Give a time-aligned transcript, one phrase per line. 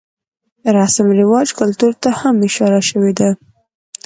[0.77, 3.29] رسم رواج ،کلتور ته هم اشاره شوې ده.